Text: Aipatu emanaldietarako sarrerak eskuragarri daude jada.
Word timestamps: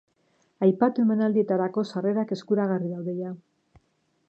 Aipatu 0.67 1.03
emanaldietarako 1.03 1.85
sarrerak 1.95 2.33
eskuragarri 2.37 2.91
daude 2.97 3.17
jada. 3.21 3.35